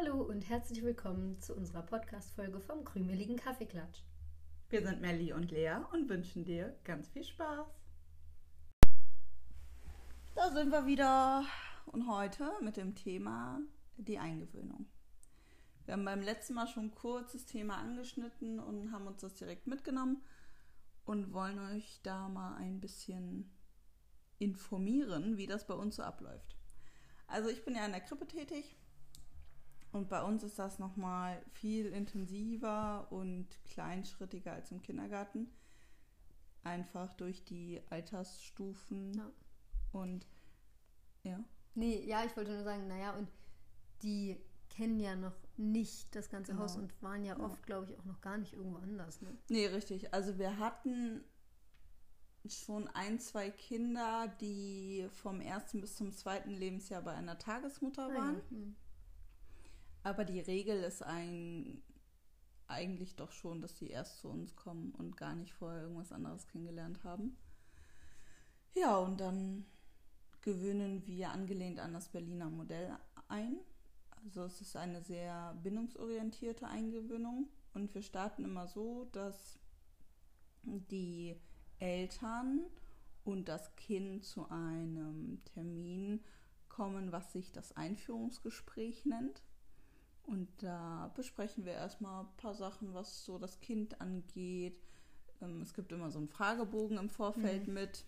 [0.00, 4.02] Hallo und herzlich willkommen zu unserer Podcast-Folge vom krümeligen Kaffeeklatsch.
[4.70, 7.66] Wir sind Melli und Lea und wünschen dir ganz viel Spaß.
[10.36, 11.44] Da sind wir wieder
[11.86, 13.60] und heute mit dem Thema
[13.96, 14.86] die Eingewöhnung.
[15.84, 19.66] Wir haben beim letzten Mal schon kurz das Thema angeschnitten und haben uns das direkt
[19.66, 20.22] mitgenommen
[21.06, 23.50] und wollen euch da mal ein bisschen
[24.38, 26.54] informieren, wie das bei uns so abläuft.
[27.26, 28.77] Also ich bin ja in der Krippe tätig
[29.92, 35.48] und bei uns ist das nochmal viel intensiver und kleinschrittiger als im Kindergarten.
[36.64, 39.30] Einfach durch die Altersstufen Ja.
[39.92, 40.26] und
[41.22, 41.42] ja.
[41.74, 43.28] Nee, ja, ich wollte nur sagen, naja, und
[44.02, 44.36] die
[44.68, 46.64] kennen ja noch nicht das ganze Genau.
[46.64, 47.44] Haus und waren ja Ja.
[47.44, 49.22] oft, glaube ich, auch noch gar nicht irgendwo anders.
[49.22, 49.36] Ne?
[49.48, 50.12] Nee, richtig.
[50.12, 51.24] Also wir hatten
[52.46, 58.14] schon ein, zwei Kinder, die vom ersten bis zum zweiten Lebensjahr bei einer Tagesmutter Ah,
[58.14, 58.34] waren.
[58.36, 58.50] ja.
[58.50, 58.76] Hm.
[60.02, 61.82] Aber die Regel ist ein,
[62.66, 66.46] eigentlich doch schon, dass die erst zu uns kommen und gar nicht vorher irgendwas anderes
[66.46, 67.36] kennengelernt haben.
[68.74, 69.66] Ja, und dann
[70.40, 72.96] gewöhnen wir angelehnt an das Berliner Modell
[73.28, 73.58] ein.
[74.24, 79.58] Also es ist eine sehr bindungsorientierte Eingewöhnung und wir starten immer so, dass
[80.62, 81.36] die
[81.78, 82.66] Eltern
[83.24, 86.24] und das Kind zu einem Termin
[86.68, 89.42] kommen, was sich das Einführungsgespräch nennt.
[90.28, 94.78] Und da besprechen wir erstmal ein paar Sachen, was so das Kind angeht.
[95.40, 98.04] Ähm, Es gibt immer so einen Fragebogen im Vorfeld mit.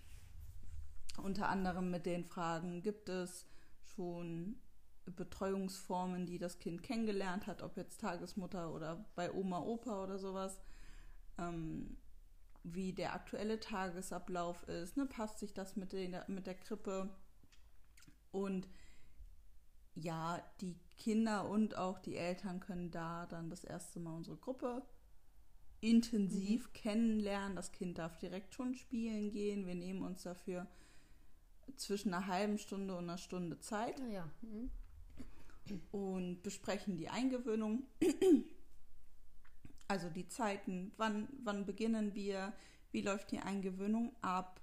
[1.22, 3.46] Unter anderem mit den Fragen, gibt es
[3.80, 4.56] schon
[5.06, 10.60] Betreuungsformen, die das Kind kennengelernt hat, ob jetzt Tagesmutter oder bei Oma, Opa oder sowas.
[11.38, 11.96] Ähm,
[12.64, 15.06] wie der aktuelle Tagesablauf ist, ne?
[15.06, 17.08] passt sich das mit, den, mit der Krippe
[18.30, 18.68] und
[20.02, 24.82] ja, die Kinder und auch die Eltern können da dann das erste Mal unsere Gruppe
[25.80, 27.56] intensiv kennenlernen.
[27.56, 29.66] Das Kind darf direkt schon spielen gehen.
[29.66, 30.66] Wir nehmen uns dafür
[31.77, 34.30] zwischen einer halben Stunde und einer Stunde Zeit Ah, ja.
[34.42, 34.70] Hm.
[35.92, 37.84] und besprechen die Eingewöhnung.
[39.89, 42.52] Also die Zeiten, wann, wann beginnen wir,
[42.92, 44.60] wie läuft die Eingewöhnung ab,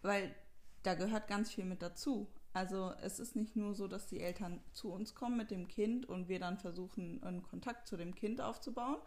[0.00, 0.34] weil
[0.82, 2.26] da gehört ganz viel mit dazu.
[2.52, 6.06] Also es ist nicht nur so, dass die Eltern zu uns kommen mit dem Kind
[6.06, 8.98] und wir dann versuchen, einen Kontakt zu dem Kind aufzubauen.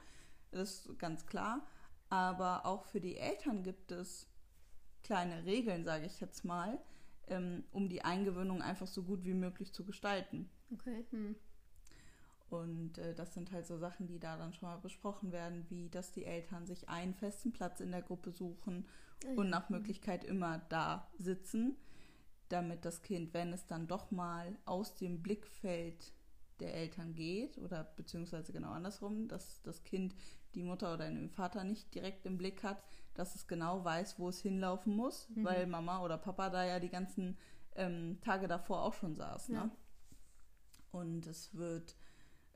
[0.51, 1.65] Das ist ganz klar.
[2.09, 4.27] Aber auch für die Eltern gibt es
[5.03, 6.79] kleine Regeln, sage ich jetzt mal,
[7.27, 10.49] ähm, um die Eingewöhnung einfach so gut wie möglich zu gestalten.
[10.71, 11.05] Okay.
[11.11, 11.35] Hm.
[12.49, 15.89] Und äh, das sind halt so Sachen, die da dann schon mal besprochen werden, wie
[15.89, 18.85] dass die Eltern sich einen festen Platz in der Gruppe suchen
[19.23, 19.51] Ah, und ja.
[19.51, 21.77] nach Möglichkeit immer da sitzen,
[22.49, 26.13] damit das Kind, wenn es dann doch mal aus dem Blickfeld
[26.59, 30.15] der Eltern geht oder beziehungsweise genau andersrum, dass das Kind
[30.53, 32.81] die Mutter oder den Vater nicht direkt im Blick hat,
[33.13, 35.43] dass es genau weiß, wo es hinlaufen muss, Mhm.
[35.43, 37.37] weil Mama oder Papa da ja die ganzen
[37.75, 39.49] ähm, Tage davor auch schon saß.
[39.49, 39.65] Ja.
[39.65, 39.71] Ne?
[40.91, 41.95] Und es wird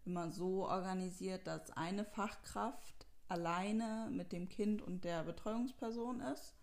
[0.06, 6.56] immer so organisiert, dass eine Fachkraft alleine mit dem Kind und der Betreuungsperson ist.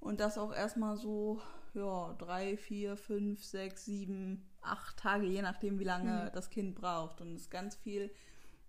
[0.00, 1.40] Und das auch erstmal so,
[1.74, 6.34] ja, drei, vier, fünf, sechs, sieben, acht Tage, je nachdem, wie lange Mhm.
[6.34, 7.20] das Kind braucht.
[7.20, 8.10] Und es ist ganz viel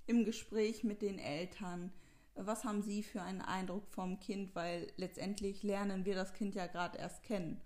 [0.06, 1.91] im Gespräch mit den Eltern.
[2.36, 4.56] Was haben sie für einen Eindruck vom Kind?
[4.56, 7.62] Weil letztendlich lernen wir das Kind ja gerade erst kennen.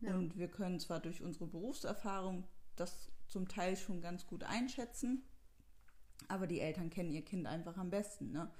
[0.00, 0.14] Ja.
[0.14, 2.44] Und wir können zwar durch unsere Berufserfahrung
[2.76, 5.22] das zum Teil schon ganz gut einschätzen,
[6.28, 8.32] aber die Eltern kennen ihr Kind einfach am besten.
[8.32, 8.50] Ne?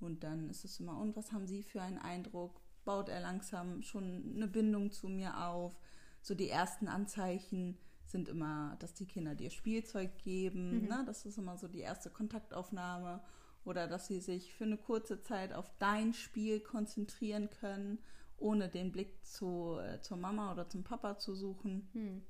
[0.00, 2.60] Und dann ist es immer, und was haben sie für einen Eindruck?
[2.84, 5.78] Baut er langsam schon eine Bindung zu mir auf?
[6.22, 10.82] So die ersten Anzeichen sind immer, dass die Kinder dir Spielzeug geben.
[10.82, 10.88] Mhm.
[10.88, 11.02] Ne?
[11.06, 13.22] Das ist immer so die erste Kontaktaufnahme.
[13.64, 17.98] Oder dass sie sich für eine kurze Zeit auf dein Spiel konzentrieren können,
[18.36, 21.88] ohne den Blick zu, äh, zur Mama oder zum Papa zu suchen.
[21.92, 22.22] Hm.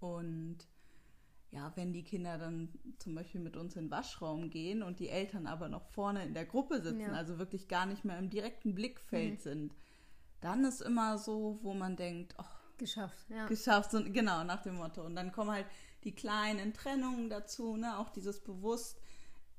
[0.00, 0.58] Und
[1.52, 5.08] ja, wenn die Kinder dann zum Beispiel mit uns in den Waschraum gehen und die
[5.10, 7.12] Eltern aber noch vorne in der Gruppe sitzen, Ja.
[7.12, 9.42] also wirklich gar nicht mehr im direkten Blickfeld Mhm.
[9.42, 9.74] sind,
[10.40, 13.46] dann ist immer so, wo man denkt, ach, Geschafft, ja.
[13.46, 15.04] geschafft, so, genau, nach dem Motto.
[15.04, 15.66] Und dann kommen halt
[16.02, 17.96] die kleinen Trennungen dazu, ne?
[17.98, 19.00] auch dieses bewusst,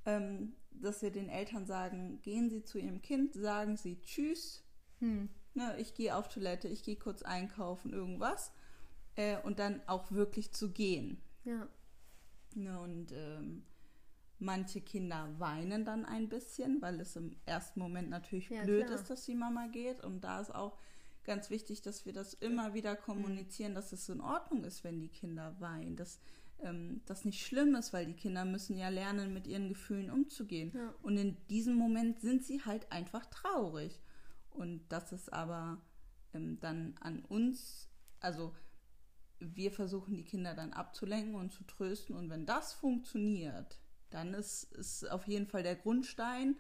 [0.06, 4.66] ähm, dass wir den Eltern sagen, gehen Sie zu Ihrem Kind, sagen Sie Tschüss,
[5.00, 5.30] Hm.
[5.54, 8.51] ne, ich gehe auf Toilette, ich gehe kurz einkaufen, irgendwas.
[9.16, 11.22] Äh, und dann auch wirklich zu gehen.
[11.46, 11.68] Ja.
[12.55, 13.63] Ne, und ähm,
[14.39, 19.00] manche Kinder weinen dann ein bisschen, weil es im ersten Moment natürlich Ja, blöd klar.
[19.00, 20.03] ist, dass die Mama geht.
[20.03, 20.77] Und da ist auch
[21.23, 25.09] ganz wichtig, dass wir das immer wieder kommunizieren, dass es in Ordnung ist, wenn die
[25.09, 25.95] Kinder weinen.
[25.95, 26.19] Dass
[26.61, 30.71] ähm, das nicht schlimm ist, weil die Kinder müssen ja lernen, mit ihren Gefühlen umzugehen.
[30.75, 30.94] Ja.
[31.01, 34.00] Und in diesem Moment sind sie halt einfach traurig.
[34.50, 35.81] Und das ist aber
[36.33, 37.89] ähm, dann an uns,
[38.19, 38.53] also
[39.56, 42.16] wir versuchen die Kinder dann abzulenken und zu trösten.
[42.16, 43.80] Und wenn das funktioniert,
[44.10, 46.56] dann ist, ist auf jeden Fall der Grundstein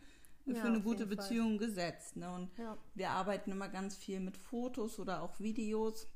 [0.45, 1.29] Ja, für eine auf gute jeden Fall.
[1.29, 2.15] Beziehung gesetzt.
[2.17, 2.31] Ne?
[2.33, 2.77] Und Ja.
[2.95, 6.07] wir arbeiten immer ganz viel mit Fotos oder auch Videos,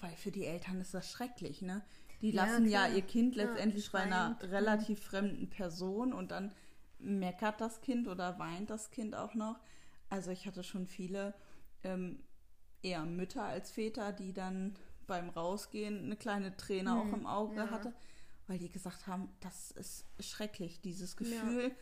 [0.00, 1.62] weil für die Eltern ist das schrecklich.
[1.62, 1.82] Ne?
[2.20, 2.96] Die Ja, lassen ja, klar.
[2.96, 6.52] ihr Kind Ja, letztendlich bei einer relativ fremden Person und dann
[6.98, 9.60] meckert das Kind oder weint das Kind auch noch.
[10.08, 11.34] Also ich hatte schon viele
[11.84, 12.22] ähm,
[12.82, 14.76] eher Mütter als Väter, die dann
[15.06, 17.70] beim Rausgehen eine kleine Träne auch im Auge ja.
[17.70, 17.92] hatte,
[18.46, 21.72] weil die gesagt haben, das ist schrecklich, dieses Gefühl.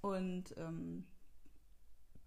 [0.00, 1.04] Und ähm,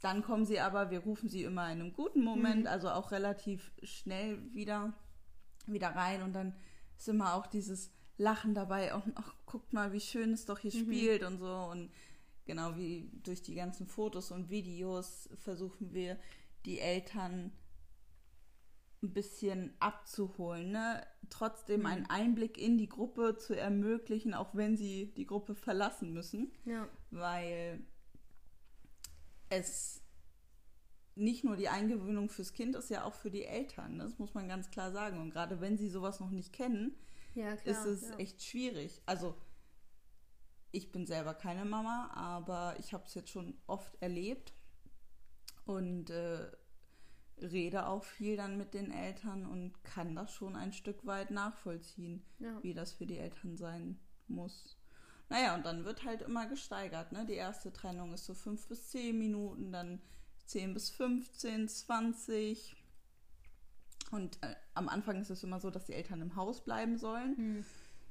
[0.02, 2.68] dann kommen sie aber, wir rufen sie immer in einem guten Moment, Mhm.
[2.68, 4.94] also auch relativ schnell wieder,
[5.66, 6.56] wieder rein und dann
[6.98, 10.74] ist immer auch dieses Lachen dabei und ach, guckt mal, wie schön es doch hier
[10.74, 10.86] Mhm.
[10.86, 11.92] spielt und so und
[12.46, 16.18] genau wie durch die ganzen Fotos und Videos versuchen wir
[16.66, 17.52] die Eltern
[19.04, 21.06] ein bisschen abzuholen, ne?
[21.30, 26.52] trotzdem einen Einblick in die Gruppe zu ermöglichen, auch wenn sie die Gruppe verlassen müssen
[26.66, 26.88] Ja.
[27.12, 27.86] weil
[29.50, 30.02] es
[31.16, 33.98] nicht nur die Eingewöhnung fürs Kind ist, ja auch für die Eltern.
[34.00, 35.20] Das muss man ganz klar sagen.
[35.20, 36.96] Und gerade wenn sie sowas noch nicht kennen,
[37.34, 37.76] Ja, klar.
[37.76, 38.16] ist es ja.
[38.18, 39.02] echt schwierig.
[39.06, 39.36] Also
[40.72, 44.54] ich bin selber keine Mama, aber ich habe es jetzt schon oft erlebt
[45.66, 46.52] und äh,
[47.42, 52.24] rede auch viel dann mit den Eltern und kann das schon ein Stück weit nachvollziehen
[52.40, 52.62] Ja.
[52.64, 54.78] wie das für die Eltern sein muss.
[55.30, 57.12] Naja, und dann wird halt immer gesteigert.
[57.12, 57.26] Ne?
[57.26, 60.02] Die erste Trennung ist so fünf bis zehn Minuten, dann
[60.46, 62.76] 10 bis 15, 20.
[64.12, 67.36] Und äh, am Anfang ist es immer so, dass die Eltern im Haus bleiben sollen,
[67.36, 67.66] Hm.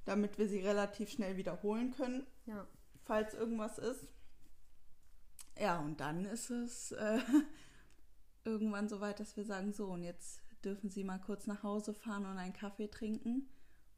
[0.04, 2.66] damit wir sie relativ schnell wiederholen können, Ja.
[3.04, 4.06] falls irgendwas ist.
[5.58, 7.18] Ja, und dann ist es äh,
[8.46, 11.92] irgendwann so weit, dass wir sagen, so, und jetzt dürfen Sie mal kurz nach Hause
[11.92, 13.48] fahren und einen Kaffee trinken.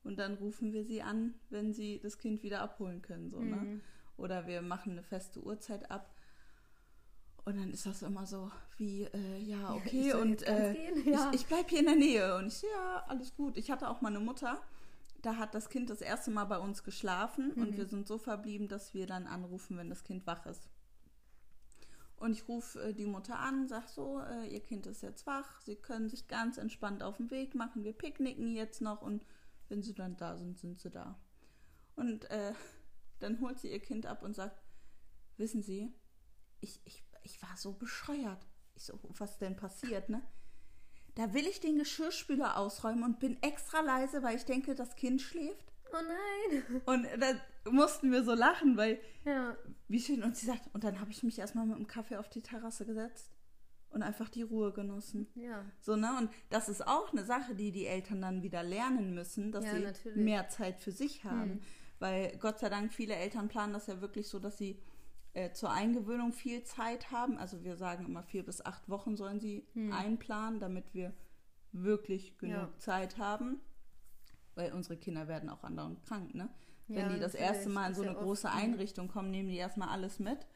[0.05, 3.31] Und dann rufen wir Sie an, wenn Sie das Kind wieder abholen können.
[3.31, 3.57] So, ne?
[3.57, 3.81] Mhm.
[4.17, 6.15] Oder wir machen eine feste Uhrzeit ab.
[7.45, 10.75] Und dann ist das immer so wie, äh, ja, okay, ich soll und äh,
[11.11, 11.31] ja.
[11.31, 12.37] ich, ich bleibe hier in der Nähe.
[12.37, 13.57] Und ich ja, alles gut.
[13.57, 14.61] Ich hatte auch mal eine Mutter,
[15.23, 17.77] da hat das Kind das erste Mal bei uns geschlafen und Mhm.
[17.77, 20.69] wir sind so verblieben, dass wir dann anrufen, wenn das Kind wach ist.
[22.19, 25.61] Und ich rufe äh, die Mutter an, sag so, äh, ihr Kind ist jetzt wach,
[25.61, 29.25] sie können sich ganz entspannt auf den Weg machen, wir picknicken jetzt noch und
[29.69, 31.19] wenn sie dann da sind, sind sie da.
[31.95, 32.53] Und äh,
[33.21, 34.61] dann holt sie ihr Kind ab und sagt,
[35.37, 35.93] wissen Sie,
[36.61, 38.47] ich, ich, ich war so bescheuert.
[38.75, 40.23] Ich so, was denn passiert, ne?
[41.15, 45.21] Da will ich den Geschirrspüler ausräumen und bin extra leise, weil ich denke, das Kind
[45.21, 45.73] schläft.
[45.93, 46.83] Oh nein.
[46.87, 47.35] Und da
[47.73, 49.57] mussten wir so lachen, weil Ja.
[49.89, 50.23] wie schön.
[50.23, 52.85] Und sie sagt, und dann habe ich mich erstmal mit dem Kaffee auf die Terrasse
[52.87, 53.31] gesetzt
[53.91, 55.27] und einfach die Ruhe genossen.
[55.35, 55.65] Ja.
[55.81, 56.11] So, ne?
[56.19, 59.75] Und das ist auch eine Sache, die die Eltern dann wieder lernen müssen, dass Ja,
[59.75, 60.23] sie natürlich.
[60.25, 61.53] mehr Zeit für sich haben.
[61.53, 61.61] Hm.
[62.01, 64.81] Weil Gott sei Dank viele Eltern planen das ja wirklich so, dass sie
[65.35, 67.39] äh, zur Eingewöhnung viel Zeit haben.
[67.39, 71.13] Also wir sagen immer vier bis acht Wochen sollen sie einplanen, damit wir
[71.73, 72.73] wirklich genug Hm.
[72.73, 72.79] Ja.
[72.79, 73.61] Zeit haben.
[74.55, 76.49] Weil unsere Kinder werden auch andauernd krank, ne?
[76.89, 78.55] Wenn Ja, die das erste Mal in so eine große mhm.
[78.55, 80.47] Einrichtung kommen, nehmen die erstmal alles mit.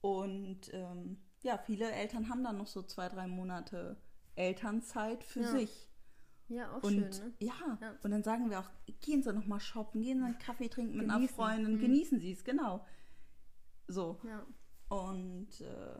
[0.00, 3.96] Und ähm, ja, viele Eltern haben dann noch so zwei, drei Monate
[4.34, 5.46] Elternzeit für Ja.
[5.48, 5.88] sich.
[6.48, 7.32] Ja, auch Und schön, ne?
[7.38, 7.94] ja, Ja.
[8.02, 8.68] und dann sagen wir auch,
[9.00, 11.34] gehen Sie noch mal shoppen, gehen Sie einen Kaffee trinken mit einer Genießen.
[11.36, 11.80] Freundin, Mhm.
[11.80, 12.84] genießen Sie es, genau.
[13.88, 14.20] So.
[14.24, 14.44] Ja.
[14.88, 15.98] Und äh,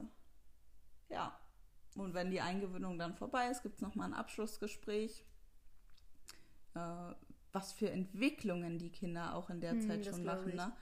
[1.09, 1.39] ja,
[1.97, 5.25] und wenn die Eingewöhnung dann vorbei ist, gibt es nochmal ein Abschlussgespräch.
[6.75, 7.15] Äh,
[7.53, 10.55] was für Entwicklungen die Kinder auch in der Hm, Zeit schon machen.
[10.57, 10.73] Ne?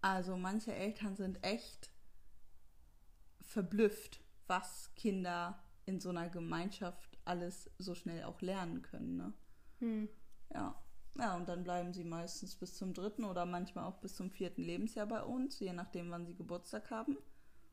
[0.00, 1.90] Also manche Eltern sind echt
[3.40, 9.16] verblüfft, was Kinder in so einer Gemeinschaft alles so schnell auch lernen können.
[9.16, 9.32] Ne?
[9.78, 10.08] Hm.
[10.52, 10.74] Ja.
[11.16, 14.62] Ja, und dann bleiben sie meistens bis zum dritten oder manchmal auch bis zum vierten
[14.62, 17.16] Lebensjahr bei uns, je nachdem, wann sie Geburtstag haben.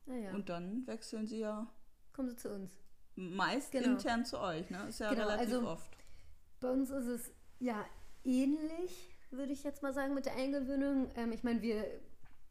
[0.08, 0.34] Naja.
[0.34, 1.68] Und dann wechseln sie ja
[2.14, 2.72] Kommen Sie zu uns.
[3.16, 3.92] meist Genau.
[3.92, 4.88] intern zu euch, ne?
[4.88, 5.98] Ist ja Genau, relativ also- oft.
[6.60, 7.86] Bei uns ist es ja
[8.26, 11.10] ähnlich, würde ich jetzt mal sagen, mit der Eingewöhnung.
[11.16, 11.86] Ähm, ich meine, wir,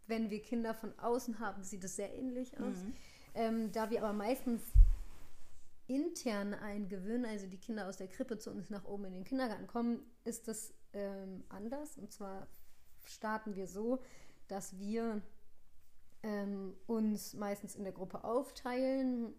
[0.07, 2.77] wenn wir Kinder von außen haben, sieht es sehr ähnlich aus.
[2.77, 2.95] Mhm.
[3.35, 4.63] Ähm, da wir aber meistens
[5.87, 9.67] intern eingewöhnen, also die Kinder aus der Krippe zu uns nach oben in den Kindergarten
[9.67, 11.99] kommen, ist das ähm, anders.
[11.99, 12.47] Und zwar
[13.05, 14.01] starten wir so,
[14.49, 15.21] dass wir
[16.23, 19.35] ähm, uns meistens in der Gruppe aufteilen,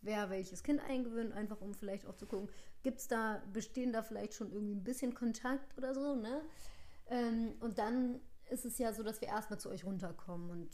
[0.00, 2.48] wer welches Kind eingewöhnt, einfach um vielleicht auch zu gucken,
[2.82, 6.42] gibt es da, bestehen da vielleicht schon irgendwie ein bisschen Kontakt oder so, ne?
[7.10, 8.20] Ähm, und dann
[8.50, 10.70] ist es ja so, dass wir erstmal zu euch runterkommen und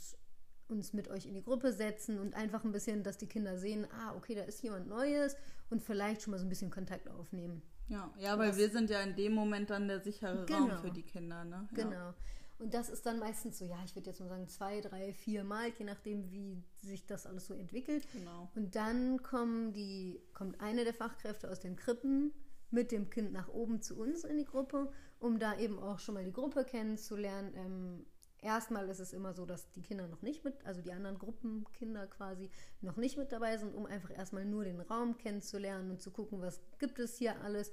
[0.67, 3.87] uns mit euch in die Gruppe setzen und einfach ein bisschen, dass die Kinder sehen,
[3.91, 5.35] ah, okay, da ist jemand Neues
[5.69, 7.61] und vielleicht schon mal so ein bisschen Kontakt aufnehmen.
[7.87, 10.57] Ja, ja, weil Das- wir sind ja in dem Moment dann der sichere Genau.
[10.69, 11.67] Raum für die Kinder, ne?
[11.71, 11.83] Ja.
[11.83, 12.13] Genau.
[12.57, 15.43] Und das ist dann meistens so, ja, ich würde jetzt mal sagen, zwei, drei, vier
[15.43, 18.07] Mal, je nachdem, wie sich das alles so entwickelt.
[18.13, 18.49] Genau.
[18.55, 22.33] Und dann kommen die, kommt eine der Fachkräfte aus den Krippen
[22.71, 26.15] mit dem Kind nach oben zu uns in die Gruppe, um da eben auch schon
[26.15, 27.53] mal die Gruppe kennenzulernen.
[27.55, 28.05] Ähm,
[28.41, 32.07] erstmal ist es immer so, dass die Kinder noch nicht mit, also die anderen Gruppenkinder
[32.07, 36.11] quasi noch nicht mit dabei sind, um einfach erstmal nur den Raum kennenzulernen und zu
[36.11, 37.71] gucken, was gibt es hier alles.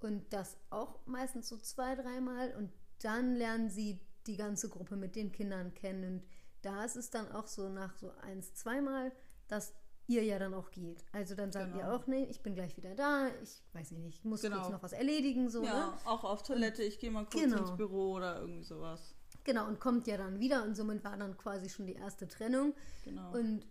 [0.00, 2.54] Und das auch meistens so zwei, dreimal.
[2.56, 2.70] Und
[3.02, 6.04] dann lernen sie die ganze Gruppe mit den Kindern kennen.
[6.20, 6.26] Und
[6.62, 9.12] da ist es dann auch so nach so eins, zweimal,
[9.48, 9.72] dass
[10.08, 11.04] ihr ja dann auch geht.
[11.12, 11.78] Also dann sagt Genau.
[11.78, 14.58] ihr auch, nee, ich bin gleich wieder da, ich weiß nicht, ich muss Genau.
[14.60, 15.98] kurz noch was erledigen, so, Ja, ne?
[16.04, 17.58] auch auf Toilette, ich gehe mal kurz Genau.
[17.58, 19.14] ins Büro oder irgendwie sowas.
[19.44, 22.74] Genau, und kommt ja dann wieder und somit war dann quasi schon die erste Trennung.
[23.04, 23.32] Genau.
[23.32, 23.66] Und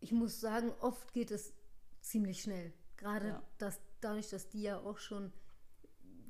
[0.00, 1.52] ich muss sagen, oft geht es
[2.00, 2.72] ziemlich schnell.
[2.96, 3.42] Gerade Ja.
[3.58, 5.32] dass, dadurch, dass die ja auch schon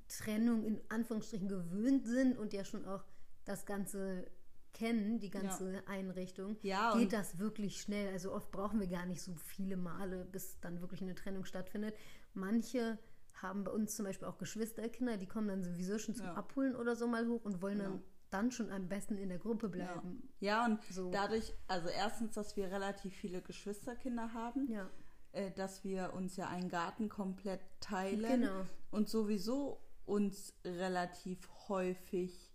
[0.09, 3.05] Trennung in Anführungsstrichen gewöhnt sind und ja schon auch
[3.45, 4.27] das Ganze
[4.75, 8.13] kennen, die ganze Einrichtung, Ja, geht das wirklich schnell.
[8.13, 11.95] Also oft brauchen wir gar nicht so viele Male, bis dann wirklich eine Trennung stattfindet.
[12.35, 12.99] Manche
[13.35, 16.35] haben bei uns zum Beispiel auch Geschwisterkinder, die kommen dann sowieso schon zum Ja.
[16.35, 18.03] Abholen oder so mal hoch und wollen dann, Genau.
[18.31, 19.71] dann schon am besten in der Gruppe ja.
[19.95, 20.29] bleiben.
[20.41, 21.11] ja, und So.
[21.11, 24.89] dadurch, also erstens, dass wir relativ viele Geschwisterkinder haben, Ja,
[25.33, 28.65] äh, dass wir uns ja einen Garten komplett teilen genau.
[28.91, 32.51] und sowieso uns relativ häufig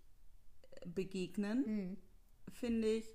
[0.71, 1.97] äh, begegnen, Mhm.
[2.51, 3.05] finde ich,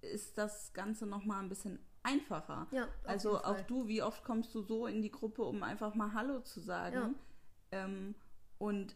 [0.00, 2.68] ist das Ganze nochmal ein bisschen einfacher.
[2.70, 6.14] Ja, Also auch du, wie oft kommst du so in die Gruppe, um einfach mal
[6.14, 7.16] Hallo zu sagen?
[7.72, 8.14] Ähm,
[8.58, 8.94] und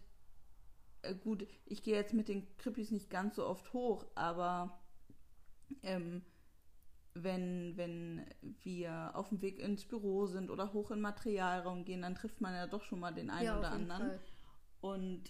[1.03, 4.81] äh, gut, ich gehe jetzt mit den Krippis nicht ganz so oft hoch, aber
[5.83, 6.23] ähm,
[7.15, 8.25] wenn, wenn
[8.63, 12.41] wir auf dem Weg ins Büro sind oder hoch in den Materialraum gehen, dann trifft
[12.41, 14.09] man ja doch schon mal den einen ja, oder anderen.
[14.09, 14.21] Fall.
[14.81, 15.25] Und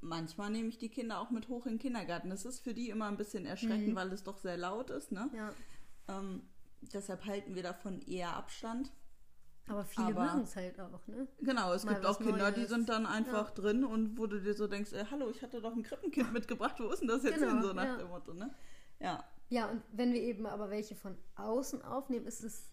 [0.00, 2.30] manchmal nehme ich die Kinder auch mit hoch in den Kindergarten.
[2.30, 3.94] Das ist für die immer ein bisschen erschreckend, Mhm.
[3.96, 5.12] weil es doch sehr laut ist.
[5.12, 5.30] Ne?
[5.34, 5.52] Ja,
[6.08, 6.42] Ähm,
[6.94, 8.90] deshalb halten wir davon eher Abstand.
[9.68, 11.28] aber viele mögen es halt auch, ne?
[11.42, 12.70] Genau, es Mal gibt auch Kinder, die Neues.
[12.70, 15.74] sind dann einfach drin und wo du dir so denkst, äh, hallo, ich hatte doch
[15.74, 17.62] ein Krippenkind mitgebracht, wo ist denn das jetzt Genau, hin?
[17.62, 17.96] So nach ja.
[17.98, 18.54] dem Motto, ne?
[18.98, 22.70] Ja, Ja, und wenn wir eben aber welche von außen aufnehmen, ist es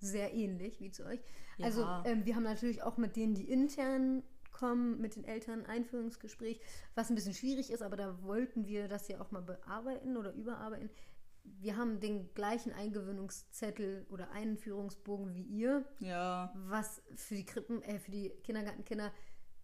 [0.00, 1.20] sehr ähnlich wie zu euch.
[1.58, 1.66] Ja.
[1.66, 5.66] Also ähm, wir haben natürlich auch mit denen, die intern kommen, mit den Eltern ein
[5.66, 6.60] Einführungsgespräch,
[6.94, 10.32] was ein bisschen schwierig ist, aber da wollten wir das ja auch mal bearbeiten oder
[10.32, 10.90] überarbeiten.
[11.42, 17.98] Wir haben den gleichen Eingewöhnungszettel oder Einführungsbogen wie ihr, ja, was für die Krippen, äh,
[17.98, 19.10] für die Kindergartenkinder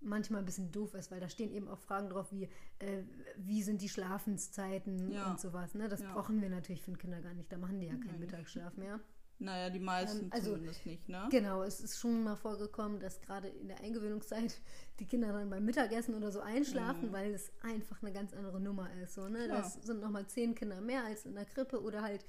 [0.00, 2.44] manchmal ein bisschen doof ist, weil da stehen eben auch Fragen drauf wie,
[2.78, 3.02] äh,
[3.36, 5.30] wie sind die Schlafenszeiten Ja.
[5.30, 5.74] und sowas.
[5.74, 5.88] Ne?
[5.88, 6.12] Das Ja.
[6.12, 7.50] brauchen wir natürlich für den Kindergarten nicht.
[7.50, 8.20] Da machen die ja keinen Nein.
[8.20, 9.00] Mittagsschlaf mehr.
[9.38, 11.28] naja, die meisten Ähm, also- zumindest nicht, ne?
[11.30, 14.58] Genau, es ist schon mal vorgekommen, dass gerade in der Eingewöhnungszeit
[14.98, 17.12] die Kinder dann beim Mittagessen oder so einschlafen, Mhm.
[17.12, 19.12] weil es einfach eine ganz andere Nummer ist.
[19.14, 19.44] So, ne?
[19.44, 19.58] Klar.
[19.58, 22.24] Das sind nochmal zehn Kinder mehr als in der Krippe oder halt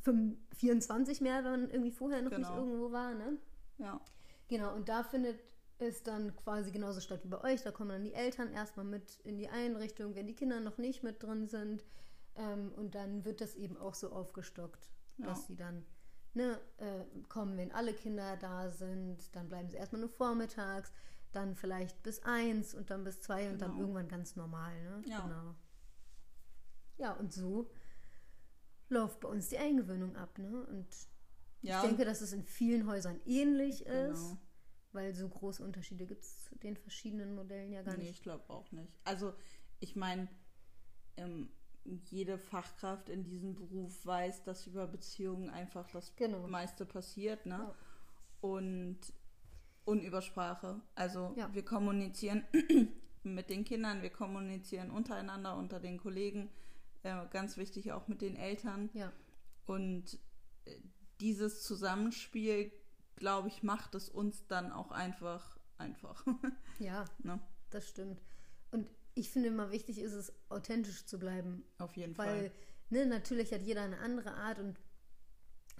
[0.00, 2.56] fünf- 24 mehr, wenn man irgendwie vorher noch nicht Genau.
[2.64, 3.12] irgendwo war.
[3.14, 3.36] Ne?
[3.78, 4.00] Ja,
[4.48, 5.38] Genau, und da findet
[5.82, 7.62] es dann quasi genauso statt wie bei euch.
[7.62, 11.02] Da kommen dann die Eltern erstmal mit in die Einrichtung, wenn die Kinder noch nicht
[11.02, 11.84] mit drin sind.
[12.34, 15.26] Ähm, und dann wird das eben auch so aufgestockt, Ja.
[15.26, 15.84] dass sie dann
[16.34, 19.34] ne, äh, kommen, wenn alle Kinder da sind.
[19.36, 20.92] Dann bleiben sie erstmal nur vormittags,
[21.32, 23.82] dann vielleicht bis eins und dann bis zwei und dann Genau.
[23.82, 24.74] irgendwann ganz normal.
[24.82, 25.02] Ne?
[25.06, 25.20] Ja.
[25.20, 25.54] Genau.
[26.98, 27.70] Ja, und so
[28.88, 30.38] läuft bei uns die Eingewöhnung ab.
[30.38, 30.64] Ne?
[30.66, 30.86] Und
[31.62, 34.36] ja, ich denke, dass es in vielen Häusern ähnlich ist.
[34.92, 38.10] Weil so große Unterschiede gibt es zu den verschiedenen Modellen ja gar Nee, nicht.
[38.18, 38.92] ich glaube auch nicht.
[39.04, 39.32] Also,
[39.80, 40.28] ich meine,
[41.16, 41.48] ähm,
[42.10, 46.46] jede Fachkraft in diesem Beruf weiß, dass über Beziehungen einfach das Genau.
[46.46, 47.54] meiste passiert, ne?
[47.58, 47.74] Ja.
[48.40, 48.98] Und,
[49.84, 50.80] und über Sprache.
[50.94, 51.52] Also, Ja.
[51.54, 52.44] wir kommunizieren
[53.22, 56.50] mit den Kindern, wir kommunizieren untereinander, unter den Kollegen,
[57.02, 58.90] äh, ganz wichtig auch mit den Eltern.
[58.94, 59.12] Ja,
[59.66, 60.18] Und
[60.66, 60.76] äh,
[61.20, 62.72] dieses Zusammenspiel,
[63.16, 66.24] glaube ich, macht es uns dann auch einfach einfach.
[66.78, 67.40] ja, ne?
[67.70, 68.20] das stimmt.
[68.70, 71.64] Und ich finde immer wichtig ist es, authentisch zu bleiben.
[71.78, 72.52] Auf jeden Weil, Fall.
[72.90, 74.78] ne, natürlich hat jeder eine andere Art und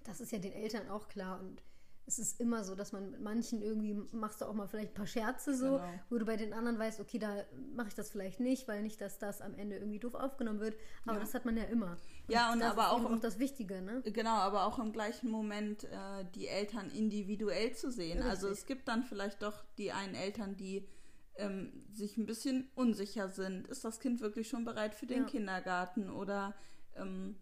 [0.05, 1.41] das ist ja den Eltern auch klar.
[1.41, 1.63] Und
[2.05, 4.95] es ist immer so, dass man mit manchen irgendwie machst du auch mal vielleicht ein
[4.95, 6.01] paar Scherze so, Genau.
[6.11, 7.45] wo du bei den anderen weißt, okay, da
[7.75, 10.77] mache ich das vielleicht nicht, weil nicht, dass das am Ende irgendwie doof aufgenommen wird.
[11.05, 11.21] Aber Ja.
[11.21, 11.97] das hat man ja immer.
[12.29, 14.03] Ja, und das aber ist auch auch das Wichtige, ne?
[14.05, 18.23] Genau, aber auch im gleichen Moment äh, die Eltern individuell zu sehen.
[18.23, 18.63] Also Richtig.
[18.63, 20.89] es gibt dann vielleicht doch die einen Eltern, die
[21.37, 23.69] ähm, sich ein bisschen unsicher sind.
[23.69, 25.29] Ist das Kind wirklich schon bereit für den Ja.
[25.29, 26.55] Kindergarten oder
[26.97, 27.37] ähm,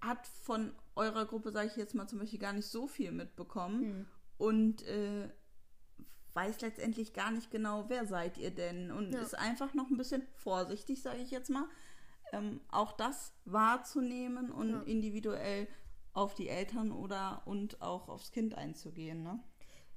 [0.00, 3.82] hat von eurer Gruppe, sage ich jetzt mal zum Beispiel, gar nicht so viel mitbekommen
[3.82, 4.06] Hm.
[4.38, 5.28] und äh,
[6.34, 9.20] weiß letztendlich gar nicht genau, wer seid ihr denn und Ja.
[9.20, 11.66] ist einfach noch ein bisschen vorsichtig, sage ich jetzt mal,
[12.32, 14.82] ähm, auch das wahrzunehmen und Ja.
[14.82, 15.66] individuell
[16.12, 19.22] auf die Eltern oder und auch aufs Kind einzugehen.
[19.22, 19.40] Ne?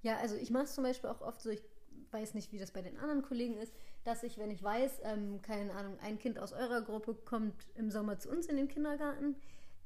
[0.01, 1.63] Ja, also ich mache es zum Beispiel auch oft so, ich
[2.11, 5.41] weiß nicht, wie das bei den anderen Kollegen ist, dass ich, wenn ich weiß, ähm,
[5.41, 9.35] keine Ahnung, ein Kind aus eurer Gruppe kommt im Sommer zu uns in den Kindergarten,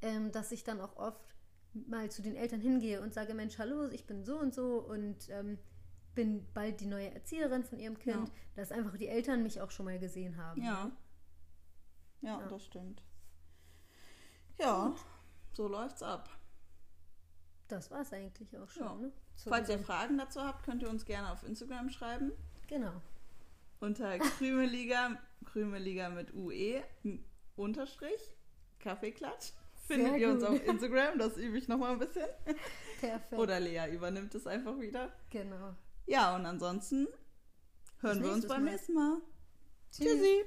[0.02, 1.34] ähm, dass ich dann auch oft
[1.74, 5.30] mal zu den Eltern hingehe und sage, Mensch, hallo, ich bin so und so und
[5.30, 5.58] ähm,
[6.16, 8.34] bin bald die neue Erzieherin von ihrem Kind, Ja.
[8.56, 10.64] dass einfach die Eltern mich auch schon mal gesehen haben.
[10.64, 10.92] Ja.
[12.22, 12.48] Ja, Ja.
[12.48, 13.04] das stimmt.
[14.60, 14.96] Ja,
[15.54, 16.30] so läuft's ab.
[17.68, 18.86] Das war es eigentlich auch schon.
[18.86, 18.96] Ja.
[18.96, 19.12] Ne?
[19.36, 22.32] Zu Falls ihr Fragen dazu habt, könnt ihr uns gerne auf Instagram schreiben.
[22.68, 22.94] Genau.
[23.80, 26.82] Unter Krümeliga, Krümeliga mit UE,
[27.56, 28.36] Unterstrich,
[28.80, 29.52] Kaffeeklatsch.
[29.88, 30.50] Findet Sehr ihr uns gut.
[30.50, 32.28] auf Instagram, das übe ich nochmal ein bisschen.
[33.00, 33.34] Perfekt.
[33.34, 35.14] Oder Lea übernimmt es einfach wieder.
[35.30, 35.76] Genau.
[36.06, 37.08] Ja, und ansonsten
[38.02, 39.22] hören wir uns beim nächsten Mal.
[39.92, 40.08] Tschüss.
[40.08, 40.46] Tschüssi.